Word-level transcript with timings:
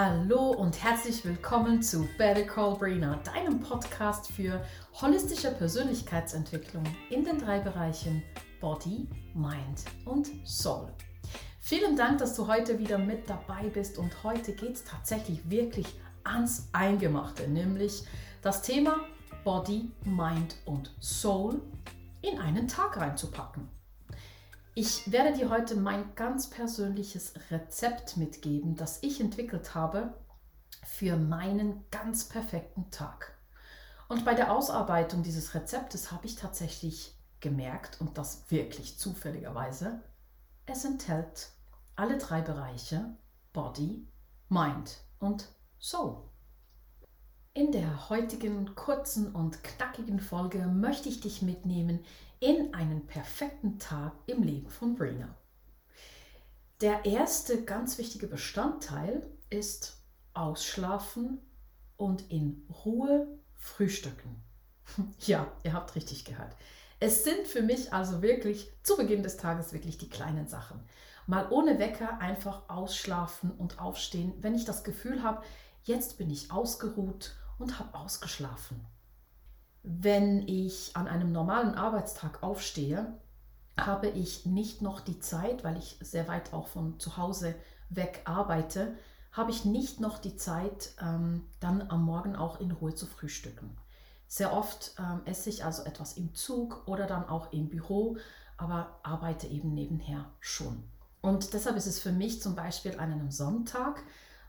Hallo 0.00 0.50
und 0.50 0.80
herzlich 0.80 1.24
willkommen 1.24 1.82
zu 1.82 2.08
Better 2.18 2.44
Call 2.44 2.76
Brina, 2.76 3.16
deinem 3.24 3.58
Podcast 3.58 4.30
für 4.30 4.64
holistische 5.00 5.50
Persönlichkeitsentwicklung 5.50 6.84
in 7.10 7.24
den 7.24 7.36
drei 7.36 7.58
Bereichen 7.58 8.22
Body, 8.60 9.08
Mind 9.34 9.82
und 10.04 10.30
Soul. 10.46 10.92
Vielen 11.58 11.96
Dank, 11.96 12.18
dass 12.18 12.36
du 12.36 12.46
heute 12.46 12.78
wieder 12.78 12.96
mit 12.96 13.28
dabei 13.28 13.70
bist 13.70 13.98
und 13.98 14.22
heute 14.22 14.52
geht 14.52 14.74
es 14.76 14.84
tatsächlich 14.84 15.50
wirklich 15.50 15.88
ans 16.22 16.68
Eingemachte, 16.72 17.48
nämlich 17.48 18.04
das 18.40 18.62
Thema 18.62 19.00
Body, 19.42 19.90
Mind 20.04 20.54
und 20.64 20.94
Soul 21.00 21.60
in 22.22 22.38
einen 22.38 22.68
Tag 22.68 22.98
reinzupacken. 22.98 23.68
Ich 24.80 25.10
werde 25.10 25.36
dir 25.36 25.50
heute 25.50 25.74
mein 25.74 26.14
ganz 26.14 26.50
persönliches 26.50 27.34
Rezept 27.50 28.16
mitgeben, 28.16 28.76
das 28.76 29.02
ich 29.02 29.20
entwickelt 29.20 29.74
habe 29.74 30.14
für 30.84 31.16
meinen 31.16 31.84
ganz 31.90 32.28
perfekten 32.28 32.88
Tag. 32.92 33.36
Und 34.08 34.24
bei 34.24 34.34
der 34.34 34.52
Ausarbeitung 34.52 35.24
dieses 35.24 35.52
Rezeptes 35.56 36.12
habe 36.12 36.26
ich 36.26 36.36
tatsächlich 36.36 37.18
gemerkt, 37.40 38.00
und 38.00 38.18
das 38.18 38.48
wirklich 38.52 38.96
zufälligerweise, 39.00 40.00
es 40.66 40.84
enthält 40.84 41.50
alle 41.96 42.16
drei 42.16 42.40
Bereiche 42.40 43.16
Body, 43.52 44.06
Mind 44.48 44.98
und 45.18 45.48
Soul. 45.80 46.22
In 47.52 47.72
der 47.72 48.10
heutigen 48.10 48.76
kurzen 48.76 49.34
und 49.34 49.64
knackigen 49.64 50.20
Folge 50.20 50.68
möchte 50.68 51.08
ich 51.08 51.18
dich 51.18 51.42
mitnehmen 51.42 52.04
in 52.40 52.74
einen 52.74 53.06
perfekten 53.06 53.78
Tag 53.78 54.12
im 54.26 54.42
Leben 54.42 54.68
von 54.68 54.94
Brina. 54.94 55.34
Der 56.80 57.04
erste 57.04 57.64
ganz 57.64 57.98
wichtige 57.98 58.28
Bestandteil 58.28 59.26
ist 59.50 60.00
Ausschlafen 60.34 61.40
und 61.96 62.30
in 62.30 62.66
Ruhe 62.84 63.26
frühstücken. 63.56 64.42
Ja, 65.20 65.52
ihr 65.64 65.74
habt 65.74 65.96
richtig 65.96 66.24
gehört. 66.24 66.56
Es 66.98 67.22
sind 67.22 67.46
für 67.46 67.62
mich 67.62 67.92
also 67.92 68.22
wirklich 68.22 68.72
zu 68.82 68.96
Beginn 68.96 69.22
des 69.22 69.36
Tages 69.36 69.72
wirklich 69.72 69.98
die 69.98 70.08
kleinen 70.08 70.48
Sachen. 70.48 70.80
Mal 71.26 71.46
ohne 71.50 71.78
Wecker 71.78 72.20
einfach 72.20 72.68
ausschlafen 72.68 73.50
und 73.50 73.78
aufstehen, 73.78 74.32
wenn 74.40 74.54
ich 74.54 74.64
das 74.64 74.84
Gefühl 74.84 75.22
habe, 75.22 75.42
jetzt 75.84 76.16
bin 76.16 76.30
ich 76.30 76.50
ausgeruht 76.50 77.36
und 77.58 77.78
habe 77.78 77.98
ausgeschlafen. 77.98 78.80
Wenn 79.82 80.46
ich 80.46 80.96
an 80.96 81.08
einem 81.08 81.32
normalen 81.32 81.74
Arbeitstag 81.74 82.42
aufstehe, 82.42 83.14
habe 83.78 84.08
ich 84.08 84.44
nicht 84.44 84.82
noch 84.82 85.00
die 85.00 85.20
Zeit, 85.20 85.64
weil 85.64 85.78
ich 85.78 85.98
sehr 86.00 86.28
weit 86.28 86.52
auch 86.52 86.68
von 86.68 86.98
zu 86.98 87.16
Hause 87.16 87.54
weg 87.90 88.22
arbeite, 88.24 88.96
habe 89.32 89.50
ich 89.50 89.64
nicht 89.64 90.00
noch 90.00 90.18
die 90.18 90.36
Zeit, 90.36 90.94
ähm, 91.00 91.44
dann 91.60 91.82
am 91.90 92.04
Morgen 92.04 92.34
auch 92.34 92.60
in 92.60 92.72
Ruhe 92.72 92.94
zu 92.94 93.06
frühstücken. 93.06 93.76
Sehr 94.26 94.52
oft 94.52 94.94
ähm, 94.98 95.22
esse 95.24 95.48
ich 95.48 95.64
also 95.64 95.84
etwas 95.84 96.14
im 96.14 96.34
Zug 96.34 96.86
oder 96.86 97.06
dann 97.06 97.28
auch 97.28 97.52
im 97.52 97.68
Büro, 97.68 98.16
aber 98.56 98.98
arbeite 99.02 99.46
eben 99.46 99.72
nebenher 99.72 100.26
schon. 100.40 100.82
Und 101.20 101.54
deshalb 101.54 101.76
ist 101.76 101.86
es 101.86 101.98
für 101.98 102.12
mich 102.12 102.42
zum 102.42 102.54
Beispiel 102.54 102.92
an 102.92 103.12
einem 103.12 103.30
Sonntag 103.30 104.02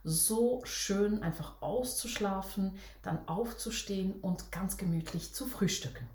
so 0.03 0.61
schön 0.64 1.22
einfach 1.23 1.61
auszuschlafen, 1.61 2.78
dann 3.02 3.28
aufzustehen 3.28 4.14
und 4.22 4.52
ganz 4.52 4.78
gemütlich 4.78 5.33
zu 5.33 5.45
frühstücken. 5.45 6.08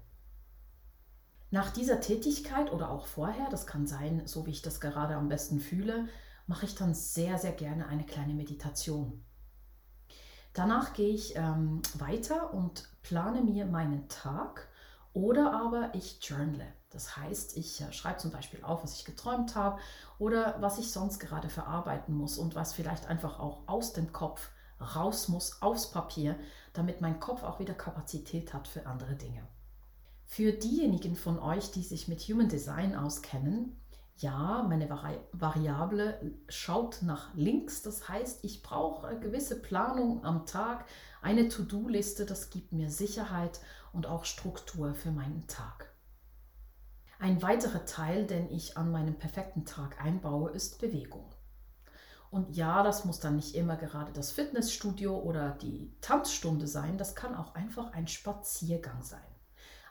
Nach 1.51 1.71
dieser 1.71 2.01
Tätigkeit 2.01 2.73
oder 2.73 2.91
auch 2.91 3.07
vorher, 3.07 3.49
das 3.51 3.67
kann 3.67 3.87
sein, 3.87 4.27
so 4.27 4.47
wie 4.47 4.51
ich 4.51 4.63
das 4.63 4.81
gerade 4.81 5.15
am 5.15 5.29
besten 5.29 5.61
fühle, 5.61 6.09
mache 6.47 6.67
ich 6.67 6.75
dann 6.75 6.95
sehr, 6.95 7.39
sehr 7.39 7.53
gerne 7.53 7.87
eine 7.87 8.05
kleine 8.05 8.35
Meditation. 8.35 9.23
Danach 10.53 10.93
gehe 10.93 11.15
ich 11.15 11.37
ähm, 11.37 11.83
weiter 11.95 12.53
und 12.55 12.89
plane 13.03 13.43
mir 13.43 13.67
meinen 13.67 14.09
Tag 14.09 14.69
oder 15.15 15.53
aber 15.53 15.91
ich 15.95 16.19
journale. 16.21 16.67
Das 16.91 17.17
heißt, 17.17 17.57
ich 17.57 17.81
äh, 17.81 17.93
schreibe 17.93 18.19
zum 18.19 18.31
Beispiel 18.31 18.63
auf, 18.63 18.83
was 18.83 18.95
ich 18.95 19.05
geträumt 19.05 19.57
habe 19.57 19.81
oder 20.19 20.57
was 20.61 20.79
ich 20.79 20.93
sonst 20.93 21.19
gerade 21.19 21.49
verarbeiten 21.49 22.15
muss 22.15 22.37
und 22.37 22.55
was 22.55 22.73
vielleicht 22.73 23.07
einfach 23.07 23.41
auch 23.41 23.67
aus 23.67 23.93
dem 23.93 24.13
Kopf 24.13 24.51
raus 24.81 25.29
muss, 25.29 25.63
aufs 25.63 25.91
Papier, 25.91 26.39
damit 26.73 27.01
mein 27.01 27.21
Kopf 27.21 27.43
auch 27.43 27.59
wieder 27.59 27.75
Kapazität 27.75 28.53
hat 28.53 28.69
für 28.69 28.87
andere 28.87 29.15
Dinge. 29.15 29.47
Für 30.27 30.53
diejenigen 30.53 31.17
von 31.17 31.39
euch, 31.39 31.71
die 31.71 31.83
sich 31.83 32.09
mit 32.09 32.21
Human 32.23 32.49
Design 32.49 32.95
auskennen, 32.97 33.77
ja, 34.17 34.65
meine 34.69 34.89
Vari 34.89 35.19
Variable 35.33 36.35
schaut 36.49 37.03
nach 37.03 37.35
links. 37.35 37.83
Das 37.83 38.09
heißt, 38.09 38.45
ich 38.45 38.63
brauche 38.63 39.07
eine 39.07 39.21
gewisse 39.21 39.61
Planung 39.61 40.25
am 40.25 40.47
Tag, 40.47 40.85
eine 41.21 41.49
To-Do-Liste, 41.49 42.25
das 42.27 42.51
gibt 42.51 42.73
mir 42.73 42.91
Sicherheit 42.91 43.61
und 43.93 44.07
auch 44.07 44.25
Struktur 44.25 44.95
für 44.95 45.11
meinen 45.11 45.47
Tag. 45.47 45.93
Ein 47.19 47.43
weiterer 47.43 47.87
Teil, 47.87 48.27
den 48.27 48.51
ich 48.51 48.77
an 48.77 48.91
meinem 48.91 49.17
perfekten 49.17 49.65
Tag 49.65 50.01
einbaue, 50.05 50.51
ist 50.51 50.81
Bewegung. 50.81 51.31
Und 52.31 52.57
ja, 52.57 52.83
das 52.83 53.05
muss 53.05 53.21
dann 53.21 53.37
nicht 53.37 53.55
immer 53.55 53.77
gerade 53.77 54.13
das 54.13 54.33
Fitnessstudio 54.33 55.17
oder 55.17 55.53
die 55.53 55.97
Tanzstunde 56.01 56.67
sein, 56.67 56.99
das 56.99 57.15
kann 57.15 57.35
auch 57.35 57.55
einfach 57.55 57.93
ein 57.93 58.09
Spaziergang 58.09 59.03
sein. 59.03 59.21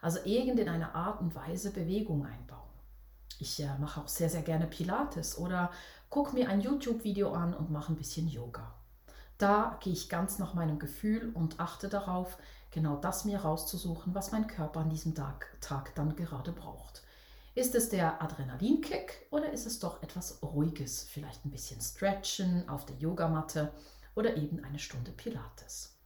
Also 0.02 0.20
irgend 0.26 0.60
in 0.60 0.68
einer 0.68 0.94
Art 0.94 1.22
und 1.22 1.34
Weise 1.36 1.72
Bewegung 1.72 2.26
einbauen. 2.26 2.73
Ich 3.44 3.62
äh, 3.62 3.78
mache 3.78 4.00
auch 4.00 4.08
sehr, 4.08 4.30
sehr 4.30 4.42
gerne 4.42 4.68
Pilates 4.68 5.38
oder 5.38 5.70
gucke 6.10 6.34
mir 6.34 6.48
ein 6.48 6.62
YouTube-Video 6.62 7.34
an 7.34 7.54
und 7.54 7.72
mache 7.72 7.92
ein 7.92 7.98
bisschen 7.98 8.30
Yoga. 8.30 8.74
Da 9.38 9.78
gehe 9.84 9.92
ich 9.92 10.08
ganz 10.08 10.40
nach 10.40 10.54
meinem 10.54 10.80
Gefühl 10.80 11.30
und 11.34 11.60
achte 11.60 11.90
darauf, 11.90 12.38
genau 12.72 12.96
das 12.96 13.26
mir 13.26 13.42
rauszusuchen, 13.42 14.16
was 14.16 14.32
mein 14.32 14.48
Körper 14.48 14.80
an 14.80 14.90
diesem 14.90 15.14
Tag, 15.14 15.58
Tag 15.60 15.94
dann 15.96 16.16
gerade 16.16 16.54
braucht. 16.54 17.04
Ist 17.54 17.76
es 17.76 17.90
der 17.90 18.22
Adrenalinkick 18.22 19.28
oder 19.30 19.52
ist 19.52 19.66
es 19.66 19.80
doch 19.80 20.02
etwas 20.02 20.42
Ruhiges? 20.42 21.04
Vielleicht 21.04 21.44
ein 21.44 21.52
bisschen 21.52 21.82
Stretchen 21.82 22.70
auf 22.70 22.86
der 22.86 22.96
Yogamatte 22.96 23.74
oder 24.16 24.38
eben 24.38 24.64
eine 24.64 24.80
Stunde 24.80 25.12
Pilates. 25.12 25.98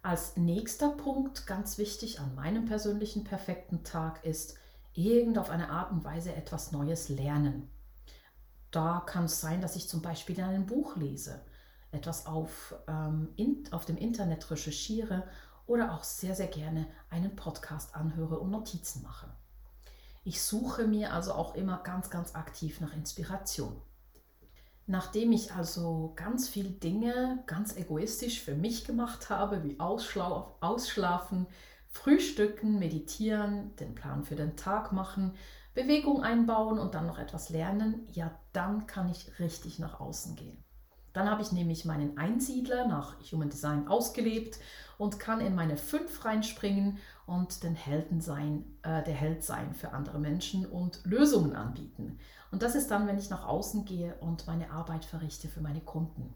Als 0.00 0.38
nächster 0.38 0.88
Punkt, 0.88 1.46
ganz 1.46 1.76
wichtig 1.76 2.18
an 2.18 2.34
meinem 2.34 2.64
persönlichen 2.64 3.24
perfekten 3.24 3.84
Tag, 3.84 4.24
ist 4.24 4.56
irgend 4.98 5.38
auf 5.38 5.50
eine 5.50 5.70
Art 5.70 5.92
und 5.92 6.04
Weise 6.04 6.34
etwas 6.34 6.72
Neues 6.72 7.08
lernen. 7.08 7.70
Da 8.70 9.02
kann 9.06 9.24
es 9.24 9.40
sein, 9.40 9.60
dass 9.60 9.76
ich 9.76 9.88
zum 9.88 10.02
Beispiel 10.02 10.40
ein 10.42 10.66
Buch 10.66 10.96
lese, 10.96 11.40
etwas 11.92 12.26
auf, 12.26 12.74
ähm, 12.88 13.28
in, 13.36 13.64
auf 13.70 13.84
dem 13.84 13.96
Internet 13.96 14.50
recherchiere 14.50 15.22
oder 15.66 15.94
auch 15.94 16.02
sehr, 16.02 16.34
sehr 16.34 16.48
gerne 16.48 16.86
einen 17.10 17.36
Podcast 17.36 17.94
anhöre 17.94 18.40
und 18.40 18.50
Notizen 18.50 19.02
mache. 19.02 19.28
Ich 20.24 20.42
suche 20.42 20.86
mir 20.86 21.12
also 21.14 21.32
auch 21.32 21.54
immer 21.54 21.78
ganz, 21.78 22.10
ganz 22.10 22.34
aktiv 22.34 22.80
nach 22.80 22.92
Inspiration. 22.92 23.80
Nachdem 24.86 25.32
ich 25.32 25.52
also 25.52 26.12
ganz 26.16 26.48
viele 26.48 26.70
Dinge 26.70 27.42
ganz 27.46 27.76
egoistisch 27.76 28.42
für 28.42 28.54
mich 28.54 28.84
gemacht 28.84 29.30
habe, 29.30 29.62
wie 29.62 29.78
Ausschlafen, 29.78 31.46
Frühstücken, 31.88 32.78
Meditieren, 32.78 33.74
den 33.76 33.94
Plan 33.94 34.24
für 34.24 34.36
den 34.36 34.56
Tag 34.56 34.92
machen, 34.92 35.34
Bewegung 35.74 36.22
einbauen 36.22 36.78
und 36.78 36.94
dann 36.94 37.06
noch 37.06 37.18
etwas 37.18 37.50
lernen, 37.50 38.06
ja, 38.12 38.30
dann 38.52 38.86
kann 38.86 39.08
ich 39.08 39.38
richtig 39.38 39.78
nach 39.78 40.00
außen 40.00 40.36
gehen. 40.36 40.64
Dann 41.12 41.30
habe 41.30 41.42
ich 41.42 41.52
nämlich 41.52 41.84
meinen 41.84 42.18
Einsiedler 42.18 42.86
nach 42.86 43.16
Human 43.32 43.48
Design 43.48 43.88
ausgelebt 43.88 44.58
und 44.98 45.18
kann 45.18 45.40
in 45.40 45.54
meine 45.54 45.76
fünf 45.76 46.24
reinspringen 46.24 46.98
und 47.26 47.62
den 47.62 47.74
Helden 47.74 48.20
sein, 48.20 48.64
äh, 48.82 49.02
der 49.02 49.14
Held 49.14 49.42
sein 49.42 49.74
für 49.74 49.92
andere 49.92 50.18
Menschen 50.18 50.66
und 50.66 51.00
Lösungen 51.04 51.56
anbieten. 51.56 52.18
Und 52.50 52.62
das 52.62 52.74
ist 52.74 52.90
dann, 52.90 53.06
wenn 53.06 53.18
ich 53.18 53.30
nach 53.30 53.46
außen 53.46 53.84
gehe 53.84 54.14
und 54.20 54.46
meine 54.46 54.70
Arbeit 54.70 55.04
verrichte 55.04 55.48
für 55.48 55.60
meine 55.60 55.80
Kunden. 55.80 56.34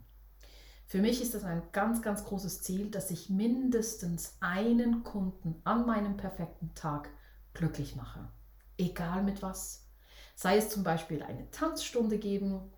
Für 0.85 0.99
mich 0.99 1.21
ist 1.21 1.33
das 1.33 1.43
ein 1.43 1.63
ganz, 1.71 2.01
ganz 2.01 2.23
großes 2.25 2.61
Ziel, 2.61 2.91
dass 2.91 3.09
ich 3.11 3.29
mindestens 3.29 4.37
einen 4.39 5.03
Kunden 5.03 5.55
an 5.63 5.85
meinem 5.85 6.17
perfekten 6.17 6.73
Tag 6.75 7.09
glücklich 7.53 7.95
mache. 7.95 8.27
Egal 8.77 9.23
mit 9.23 9.41
was. 9.41 9.87
Sei 10.35 10.57
es 10.57 10.69
zum 10.69 10.83
Beispiel 10.83 11.23
eine 11.23 11.49
Tanzstunde 11.51 12.17
geben 12.17 12.71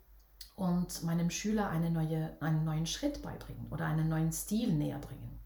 und 0.54 1.02
meinem 1.02 1.30
Schüler 1.30 1.68
eine 1.68 1.90
neue, 1.90 2.36
einen 2.40 2.64
neuen 2.64 2.86
Schritt 2.86 3.22
beibringen 3.22 3.66
oder 3.70 3.86
einen 3.86 4.08
neuen 4.08 4.32
Stil 4.32 4.72
näher 4.72 4.98
bringen. 4.98 5.38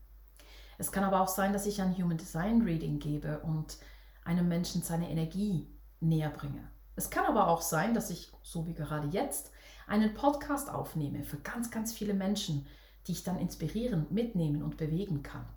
Es 0.78 0.92
kann 0.92 1.04
aber 1.04 1.20
auch 1.20 1.28
sein, 1.28 1.52
dass 1.52 1.66
ich 1.66 1.82
ein 1.82 1.96
Human 1.96 2.16
Design 2.16 2.62
Reading 2.62 2.98
gebe 3.00 3.40
und 3.40 3.78
einem 4.24 4.48
Menschen 4.48 4.82
seine 4.82 5.10
Energie 5.10 5.68
näher 6.00 6.30
bringe. 6.30 6.70
Es 7.00 7.08
kann 7.08 7.24
aber 7.24 7.48
auch 7.48 7.62
sein, 7.62 7.94
dass 7.94 8.10
ich, 8.10 8.30
so 8.42 8.66
wie 8.66 8.74
gerade 8.74 9.08
jetzt, 9.08 9.52
einen 9.86 10.12
Podcast 10.12 10.68
aufnehme 10.68 11.24
für 11.24 11.38
ganz, 11.38 11.70
ganz 11.70 11.94
viele 11.94 12.12
Menschen, 12.12 12.66
die 13.06 13.12
ich 13.12 13.24
dann 13.24 13.38
inspirieren, 13.38 14.06
mitnehmen 14.10 14.62
und 14.62 14.76
bewegen 14.76 15.22
kann. 15.22 15.48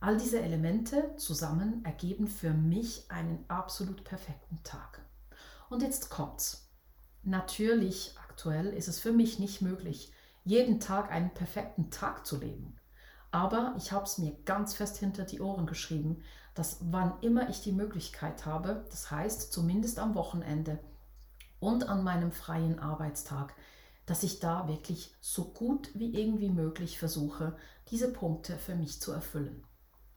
All 0.00 0.16
diese 0.16 0.40
Elemente 0.40 1.14
zusammen 1.18 1.84
ergeben 1.84 2.26
für 2.26 2.52
mich 2.52 3.08
einen 3.12 3.44
absolut 3.46 4.02
perfekten 4.02 4.60
Tag. 4.64 5.02
Und 5.70 5.82
jetzt 5.82 6.10
kommt's. 6.10 6.68
Natürlich, 7.22 8.16
aktuell 8.28 8.72
ist 8.72 8.88
es 8.88 8.98
für 8.98 9.12
mich 9.12 9.38
nicht 9.38 9.62
möglich, 9.62 10.12
jeden 10.42 10.80
Tag 10.80 11.12
einen 11.12 11.32
perfekten 11.32 11.92
Tag 11.92 12.26
zu 12.26 12.40
leben. 12.40 12.74
Aber 13.34 13.74
ich 13.76 13.90
habe 13.90 14.04
es 14.04 14.18
mir 14.18 14.32
ganz 14.44 14.74
fest 14.74 14.96
hinter 14.98 15.24
die 15.24 15.40
Ohren 15.40 15.66
geschrieben, 15.66 16.22
dass 16.54 16.78
wann 16.92 17.20
immer 17.20 17.48
ich 17.48 17.62
die 17.62 17.72
Möglichkeit 17.72 18.46
habe, 18.46 18.84
das 18.90 19.10
heißt 19.10 19.52
zumindest 19.52 19.98
am 19.98 20.14
Wochenende 20.14 20.78
und 21.58 21.88
an 21.88 22.04
meinem 22.04 22.30
freien 22.30 22.78
Arbeitstag, 22.78 23.52
dass 24.06 24.22
ich 24.22 24.38
da 24.38 24.68
wirklich 24.68 25.16
so 25.20 25.46
gut 25.46 25.90
wie 25.94 26.14
irgendwie 26.14 26.48
möglich 26.48 27.00
versuche, 27.00 27.56
diese 27.90 28.12
Punkte 28.12 28.56
für 28.56 28.76
mich 28.76 29.00
zu 29.00 29.10
erfüllen. 29.10 29.64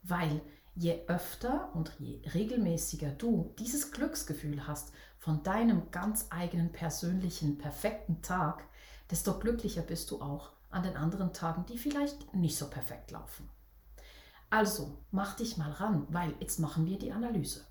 Weil 0.03 0.39
je 0.75 1.01
öfter 1.07 1.71
und 1.73 1.91
je 1.97 2.21
regelmäßiger 2.35 3.09
du 3.09 3.55
dieses 3.57 3.91
Glücksgefühl 3.91 4.67
hast 4.67 4.91
von 5.17 5.41
deinem 5.41 5.89
ganz 5.89 6.27
eigenen 6.29 6.71
persönlichen 6.71 7.57
perfekten 7.57 8.21
Tag, 8.21 8.63
desto 9.09 9.39
glücklicher 9.39 9.81
bist 9.81 10.11
du 10.11 10.21
auch 10.21 10.51
an 10.77 10.83
den 10.83 10.95
anderen 10.95 11.33
Tagen, 11.33 11.65
die 11.65 11.77
vielleicht 11.77 12.35
nicht 12.35 12.55
so 12.55 12.69
perfekt 12.69 13.09
laufen. 13.09 13.49
Also 14.51 14.99
mach 15.09 15.35
dich 15.35 15.57
mal 15.57 15.71
ran, 15.71 16.05
weil 16.09 16.35
jetzt 16.39 16.59
machen 16.59 16.85
wir 16.85 16.99
die 16.99 17.11
Analyse. 17.11 17.65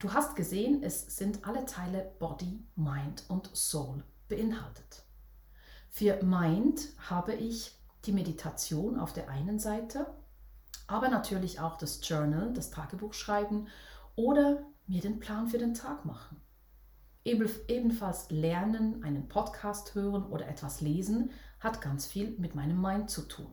Du 0.00 0.12
hast 0.12 0.34
gesehen, 0.34 0.82
es 0.82 1.16
sind 1.16 1.46
alle 1.46 1.64
Teile 1.66 2.12
Body, 2.18 2.66
Mind 2.74 3.24
und 3.28 3.56
Soul 3.56 4.02
beinhaltet. 4.28 5.04
Für 5.88 6.22
Mind 6.24 6.80
habe 7.08 7.34
ich 7.34 7.78
die 8.04 8.12
Meditation 8.12 8.98
auf 8.98 9.12
der 9.12 9.28
einen 9.28 9.60
Seite, 9.60 10.12
aber 10.88 11.08
natürlich 11.08 11.60
auch 11.60 11.78
das 11.78 12.00
Journal, 12.02 12.52
das 12.52 12.70
Tagebuch 12.70 13.14
schreiben 13.14 13.68
oder 14.16 14.66
mir 14.88 15.00
den 15.00 15.20
Plan 15.20 15.46
für 15.46 15.58
den 15.58 15.74
Tag 15.74 16.04
machen. 16.04 16.40
Ebenfalls 17.22 18.30
lernen, 18.30 19.04
einen 19.04 19.28
Podcast 19.28 19.94
hören 19.94 20.24
oder 20.24 20.48
etwas 20.48 20.80
lesen 20.80 21.30
hat 21.60 21.80
ganz 21.80 22.06
viel 22.06 22.36
mit 22.38 22.54
meinem 22.54 22.80
Mind 22.80 23.10
zu 23.10 23.22
tun, 23.22 23.52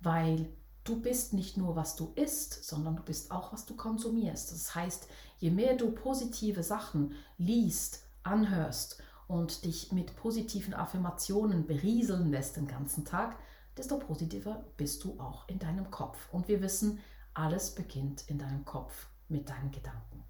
weil 0.00 0.52
du 0.84 1.00
bist 1.00 1.32
nicht 1.32 1.56
nur, 1.56 1.76
was 1.76 1.96
du 1.96 2.12
isst, 2.14 2.64
sondern 2.64 2.96
du 2.96 3.02
bist 3.02 3.30
auch, 3.30 3.52
was 3.52 3.66
du 3.66 3.74
konsumierst. 3.74 4.52
Das 4.52 4.74
heißt, 4.74 5.08
je 5.38 5.50
mehr 5.50 5.76
du 5.76 5.90
positive 5.90 6.62
Sachen 6.62 7.14
liest, 7.38 8.04
anhörst 8.22 9.02
und 9.26 9.64
dich 9.64 9.92
mit 9.92 10.16
positiven 10.16 10.74
Affirmationen 10.74 11.66
berieseln 11.66 12.30
lässt 12.30 12.56
den 12.56 12.66
ganzen 12.66 13.04
Tag, 13.04 13.36
desto 13.76 13.98
positiver 13.98 14.64
bist 14.76 15.04
du 15.04 15.18
auch 15.18 15.48
in 15.48 15.58
deinem 15.58 15.90
Kopf. 15.90 16.28
Und 16.32 16.48
wir 16.48 16.60
wissen, 16.60 16.98
alles 17.32 17.74
beginnt 17.74 18.28
in 18.28 18.38
deinem 18.38 18.64
Kopf 18.64 19.06
mit 19.28 19.48
deinen 19.48 19.70
Gedanken. 19.70 20.24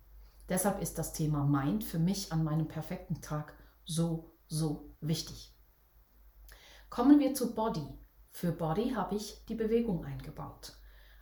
Deshalb 0.48 0.82
ist 0.82 0.98
das 0.98 1.12
Thema 1.12 1.44
Mind 1.44 1.82
für 1.82 1.98
mich 1.98 2.32
an 2.32 2.44
meinem 2.44 2.68
perfekten 2.68 3.20
Tag 3.20 3.54
so, 3.84 4.32
so 4.48 4.94
wichtig. 5.00 5.52
Kommen 6.90 7.20
wir 7.20 7.34
zu 7.34 7.54
Body. 7.54 7.86
Für 8.32 8.50
Body 8.50 8.90
habe 8.90 9.14
ich 9.14 9.44
die 9.46 9.54
Bewegung 9.54 10.04
eingebaut. 10.04 10.76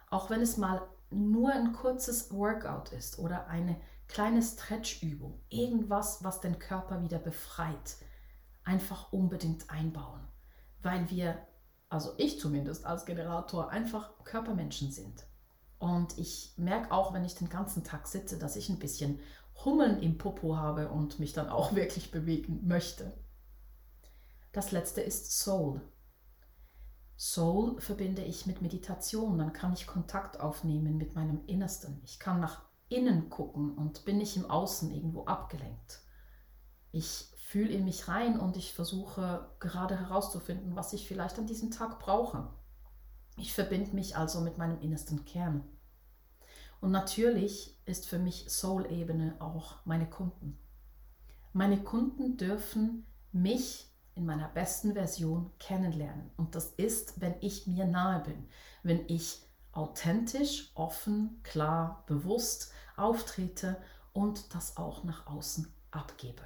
Auch 0.09 0.31
wenn 0.31 0.41
es 0.41 0.57
mal 0.57 0.89
nur 1.11 1.53
ein 1.53 1.75
kurzes 1.75 2.33
Workout 2.33 2.93
ist 2.93 3.19
oder 3.19 3.49
eine 3.49 3.79
kleine 4.09 4.43
Stretchübung, 4.43 5.43
irgendwas, 5.51 6.25
was 6.25 6.41
den 6.41 6.59
Körper 6.59 7.03
wieder 7.03 7.19
befreit, 7.19 7.97
einfach 8.65 9.13
unbedingt 9.13 9.69
einbauen, 9.69 10.27
weil 10.81 11.11
wir, 11.11 11.39
also 11.91 12.15
ich 12.17 12.41
zumindest 12.41 12.87
als 12.87 13.05
Generator, 13.05 13.69
einfach 13.69 14.25
Körpermenschen 14.25 14.91
sind. 14.91 15.27
Und 15.79 16.17
ich 16.17 16.55
merke 16.57 16.93
auch, 16.93 17.13
wenn 17.13 17.27
ich 17.27 17.35
den 17.35 17.51
ganzen 17.51 17.85
Tag 17.85 18.09
sitze, 18.09 18.39
dass 18.39 18.57
ich 18.57 18.71
ein 18.71 18.79
bisschen 18.79 19.21
Hummeln 19.65 20.03
im 20.03 20.17
Popo 20.17 20.57
habe 20.57 20.89
und 20.89 21.21
mich 21.21 21.35
dann 21.35 21.51
auch 21.51 21.75
wirklich 21.75 22.11
bewegen 22.11 22.67
möchte. 22.67 23.13
Das 24.53 24.71
letzte 24.73 25.01
ist 25.01 25.39
Soul. 25.39 25.81
Soul 27.17 27.81
verbinde 27.81 28.23
ich 28.23 28.47
mit 28.47 28.63
Meditation. 28.63 29.39
Dann 29.39 29.53
kann 29.53 29.73
ich 29.73 29.87
Kontakt 29.87 30.41
aufnehmen 30.41 30.97
mit 30.97 31.15
meinem 31.15 31.45
Innersten. 31.47 32.01
Ich 32.05 32.19
kann 32.19 32.41
nach 32.41 32.63
innen 32.89 33.29
gucken 33.29 33.77
und 33.77 34.05
bin 34.05 34.19
nicht 34.19 34.37
im 34.37 34.49
Außen 34.49 34.91
irgendwo 34.91 35.25
abgelenkt. 35.25 36.01
Ich 36.93 37.33
fühle 37.37 37.73
in 37.73 37.85
mich 37.85 38.09
rein 38.09 38.39
und 38.39 38.57
ich 38.57 38.73
versuche 38.73 39.51
gerade 39.59 39.99
herauszufinden, 39.99 40.77
was 40.77 40.93
ich 40.93 41.07
vielleicht 41.07 41.39
an 41.39 41.47
diesem 41.47 41.71
Tag 41.71 41.99
brauche. 41.99 42.51
Ich 43.37 43.53
verbinde 43.53 43.95
mich 43.95 44.17
also 44.17 44.41
mit 44.41 44.59
meinem 44.59 44.81
innersten 44.81 45.25
Kern. 45.25 45.65
Und 46.81 46.93
natürlich 46.93 47.77
ist 47.85 48.07
für 48.07 48.19
mich 48.19 48.51
Soul-Ebene 48.51 49.37
auch 49.41 49.85
meine 49.85 50.09
Kunden. 50.09 50.59
Meine 51.53 51.83
Kunden 51.83 52.37
dürfen 52.37 53.07
mich 53.33 53.91
in 54.19 54.27
meiner 54.27 54.49
besten 54.49 54.93
Version 54.95 55.51
kennenlernen. 55.59 56.31
Und 56.37 56.55
das 56.55 56.67
ist, 56.77 57.21
wenn 57.21 57.37
ich 57.41 57.67
mir 57.67 57.87
nahe 57.87 58.21
bin, 58.21 58.49
wenn 58.83 59.05
ich 59.09 59.41
authentisch, 59.73 60.73
offen, 60.75 61.41
klar, 61.45 62.03
bewusst 62.07 62.73
auftrete 62.97 63.81
und 64.13 64.55
das 64.55 64.77
auch 64.77 65.05
nach 65.05 65.27
außen 65.29 65.73
abgebe. 65.93 66.43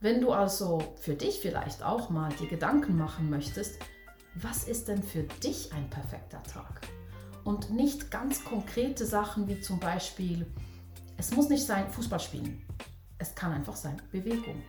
Wenn 0.00 0.20
du 0.20 0.30
also 0.30 0.94
für 1.00 1.14
dich 1.14 1.40
vielleicht 1.40 1.82
auch 1.82 2.08
mal 2.08 2.32
die 2.40 2.46
Gedanken 2.46 2.96
machen 2.96 3.28
möchtest, 3.28 3.80
was 4.36 4.62
ist 4.62 4.86
denn 4.86 5.02
für 5.02 5.24
dich 5.24 5.72
ein 5.72 5.90
perfekter 5.90 6.40
Tag? 6.44 6.82
Und 7.42 7.70
nicht 7.70 8.12
ganz 8.12 8.44
konkrete 8.44 9.04
Sachen 9.04 9.48
wie 9.48 9.60
zum 9.60 9.80
Beispiel, 9.80 10.46
es 11.16 11.32
muss 11.32 11.48
nicht 11.48 11.66
sein 11.66 11.90
Fußball 11.90 12.20
spielen. 12.20 12.64
Es 13.18 13.34
kann 13.34 13.52
einfach 13.52 13.74
sein 13.74 14.00
Bewegung. 14.12 14.62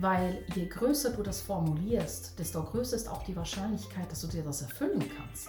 Weil 0.00 0.44
je 0.54 0.66
größer 0.66 1.10
du 1.10 1.24
das 1.24 1.40
formulierst, 1.40 2.38
desto 2.38 2.62
größer 2.62 2.94
ist 2.94 3.08
auch 3.08 3.24
die 3.24 3.34
Wahrscheinlichkeit, 3.34 4.10
dass 4.10 4.20
du 4.20 4.28
dir 4.28 4.44
das 4.44 4.62
erfüllen 4.62 5.02
kannst. 5.16 5.48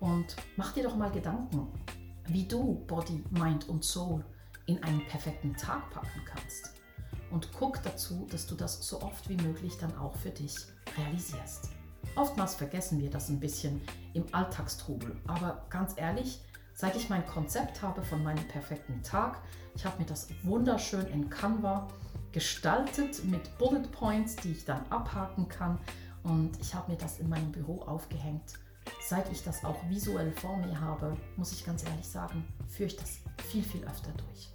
Und 0.00 0.36
mach 0.56 0.72
dir 0.72 0.84
doch 0.84 0.96
mal 0.96 1.10
Gedanken, 1.10 1.68
wie 2.28 2.48
du 2.48 2.82
Body, 2.86 3.22
Mind 3.30 3.68
und 3.68 3.84
Soul 3.84 4.24
in 4.64 4.82
einen 4.82 5.06
perfekten 5.06 5.54
Tag 5.54 5.90
packen 5.90 6.22
kannst. 6.24 6.72
Und 7.30 7.50
guck 7.52 7.82
dazu, 7.82 8.26
dass 8.30 8.46
du 8.46 8.54
das 8.54 8.86
so 8.86 9.02
oft 9.02 9.28
wie 9.28 9.36
möglich 9.36 9.76
dann 9.78 9.94
auch 9.98 10.16
für 10.16 10.30
dich 10.30 10.56
realisierst. 10.96 11.68
Oftmals 12.16 12.54
vergessen 12.54 13.00
wir 13.00 13.10
das 13.10 13.28
ein 13.28 13.40
bisschen 13.40 13.82
im 14.14 14.24
Alltagstrubel. 14.32 15.14
Aber 15.26 15.66
ganz 15.68 15.94
ehrlich, 15.96 16.40
seit 16.72 16.96
ich 16.96 17.10
mein 17.10 17.26
Konzept 17.26 17.82
habe 17.82 18.02
von 18.02 18.22
meinem 18.22 18.46
perfekten 18.48 19.02
Tag, 19.02 19.42
ich 19.74 19.84
habe 19.84 19.98
mir 19.98 20.06
das 20.06 20.28
wunderschön 20.42 21.06
in 21.08 21.28
Canva 21.28 21.88
gestaltet 22.34 23.24
mit 23.24 23.56
Bullet 23.58 23.88
Points, 23.92 24.34
die 24.34 24.50
ich 24.50 24.64
dann 24.64 24.84
abhaken 24.90 25.48
kann. 25.48 25.78
Und 26.24 26.60
ich 26.60 26.74
habe 26.74 26.90
mir 26.90 26.98
das 26.98 27.20
in 27.20 27.28
meinem 27.28 27.52
Büro 27.52 27.80
aufgehängt. 27.82 28.54
Seit 29.00 29.30
ich 29.30 29.44
das 29.44 29.64
auch 29.64 29.88
visuell 29.88 30.32
vor 30.32 30.56
mir 30.56 30.78
habe, 30.80 31.16
muss 31.36 31.52
ich 31.52 31.64
ganz 31.64 31.84
ehrlich 31.84 32.08
sagen, 32.08 32.44
führe 32.66 32.88
ich 32.88 32.96
das 32.96 33.20
viel, 33.46 33.62
viel 33.62 33.84
öfter 33.84 34.10
durch. 34.12 34.50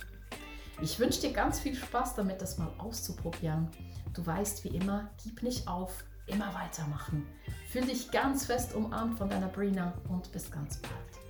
Ich 0.82 1.00
wünsche 1.00 1.22
dir 1.22 1.32
ganz 1.32 1.60
viel 1.60 1.74
Spaß 1.74 2.16
damit, 2.16 2.42
das 2.42 2.58
mal 2.58 2.70
auszuprobieren. 2.80 3.70
Du 4.14 4.26
weißt 4.26 4.66
wie 4.66 4.76
immer, 4.76 5.10
gib 5.24 5.42
nicht 5.42 5.68
auf, 5.70 6.04
immer 6.28 6.54
weitermachen. 6.54 7.26
Fühl 7.72 7.86
dich 7.86 8.12
ganz 8.12 8.46
fest 8.46 8.76
umarmt 8.76 9.18
von 9.18 9.30
deiner 9.30 9.48
Brina 9.48 9.94
und 10.10 10.32
bis 10.34 10.52
ganz 10.52 10.78
bald. 10.80 11.29